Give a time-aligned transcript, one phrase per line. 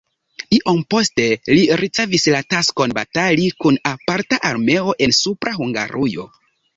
[0.57, 1.25] Iom poste
[1.57, 6.27] li ricevis la taskon batali kun aparta armeo en Supra Hungarujo.